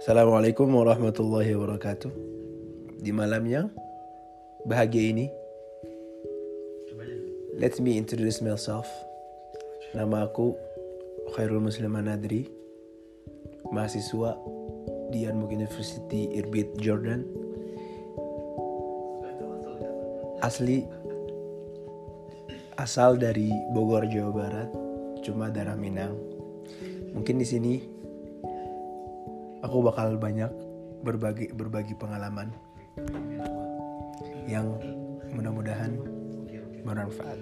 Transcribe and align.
Assalamualaikum 0.00 0.64
warahmatullahi 0.72 1.52
wabarakatuh. 1.52 2.08
Di 3.04 3.12
malamnya 3.12 3.68
bahagia 4.64 5.12
ini, 5.12 5.28
let 7.60 7.76
me 7.84 8.00
introduce 8.00 8.40
myself. 8.40 8.88
Nama 9.92 10.24
aku 10.24 10.56
Khairul 11.36 11.60
Muslim 11.60 12.00
Anadri, 12.00 12.48
mahasiswa 13.68 14.40
di 15.12 15.28
Anmuk 15.28 15.52
University 15.52 16.32
Irbit 16.32 16.80
Jordan. 16.80 17.20
Asli 20.40 20.88
asal 22.80 23.20
dari 23.20 23.52
Bogor, 23.76 24.08
Jawa 24.08 24.32
Barat, 24.32 24.72
cuma 25.20 25.52
darah 25.52 25.76
Minang. 25.76 26.16
Mungkin 27.12 27.36
di 27.36 27.44
sini 27.44 27.99
aku 29.70 29.86
bakal 29.86 30.18
banyak 30.18 30.50
berbagi 31.06 31.54
berbagi 31.54 31.94
pengalaman 31.94 32.50
yang 34.50 34.66
mudah-mudahan 35.30 35.94
bermanfaat. 36.82 37.38